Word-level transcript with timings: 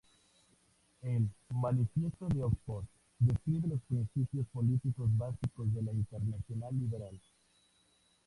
El 1.03 1.29
"Manifiesto 1.49 2.27
de 2.29 2.41
Oxford" 2.41 2.85
describe 3.19 3.67
los 3.67 3.81
principios 3.81 4.47
políticos 4.51 5.15
básicos 5.15 5.71
de 5.75 5.83
la 5.83 5.91
Internacional 5.93 6.71
Liberal. 6.75 7.19